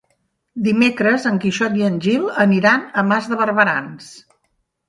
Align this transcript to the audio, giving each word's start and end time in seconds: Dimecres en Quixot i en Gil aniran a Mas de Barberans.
Dimecres 0.67 1.27
en 1.31 1.37
Quixot 1.43 1.77
i 1.81 1.85
en 1.89 2.01
Gil 2.07 2.25
aniran 2.47 2.89
a 3.03 3.07
Mas 3.11 3.29
de 3.35 3.41
Barberans. 3.43 4.13